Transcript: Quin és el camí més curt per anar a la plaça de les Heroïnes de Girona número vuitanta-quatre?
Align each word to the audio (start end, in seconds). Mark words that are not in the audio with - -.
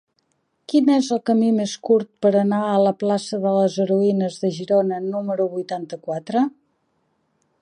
Quin 0.71 0.87
és 0.93 1.09
el 1.15 1.19
camí 1.29 1.49
més 1.57 1.75
curt 1.89 2.09
per 2.27 2.31
anar 2.41 2.63
a 2.71 2.81
la 2.85 2.95
plaça 3.03 3.41
de 3.45 3.53
les 3.59 3.77
Heroïnes 3.85 4.41
de 4.47 4.53
Girona 4.59 5.01
número 5.13 5.49
vuitanta-quatre? 5.57 6.47